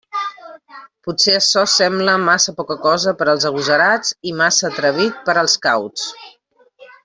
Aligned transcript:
Potser 1.07 1.35
açò 1.39 1.65
sembla 1.73 2.15
massa 2.29 2.55
poca 2.61 2.77
cosa 2.87 3.13
per 3.21 3.27
als 3.35 3.47
agosarats 3.51 4.17
i 4.31 4.35
massa 4.41 4.67
atrevit 4.73 5.21
per 5.29 5.37
als 5.45 5.59
cauts. 5.71 6.11